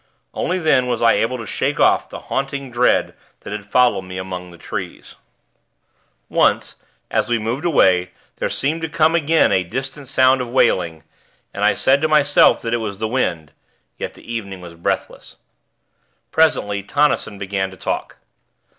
Only 0.33 0.57
then 0.57 0.87
was 0.87 0.99
I 0.99 1.11
able 1.13 1.37
to 1.37 1.45
shake 1.45 1.79
off 1.79 2.09
the 2.09 2.21
haunting 2.21 2.71
dread 2.71 3.13
that 3.41 3.51
had 3.53 3.63
followed 3.63 4.01
me 4.01 4.17
among 4.17 4.49
the 4.49 4.57
trees. 4.57 5.13
Once, 6.27 6.75
as 7.11 7.29
we 7.29 7.37
moved 7.37 7.65
away, 7.65 8.09
there 8.37 8.49
seemed 8.49 8.81
to 8.81 8.89
come 8.89 9.13
again 9.13 9.51
a 9.51 9.63
distant 9.63 10.07
sound 10.07 10.41
of 10.41 10.49
wailing, 10.49 11.03
and 11.53 11.63
I 11.63 11.75
said 11.75 12.01
to 12.01 12.07
myself 12.07 12.63
that 12.63 12.73
it 12.73 12.77
was 12.77 12.97
the 12.97 13.07
wind 13.07 13.51
yet 13.99 14.15
the 14.15 14.23
evening 14.25 14.59
was 14.59 14.73
breathless. 14.73 15.35
Presently, 16.31 16.81
Tonnison 16.81 17.37
began 17.37 17.69
to 17.69 17.77
talk. 17.77 18.17